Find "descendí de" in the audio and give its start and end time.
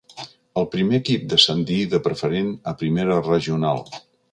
1.33-2.01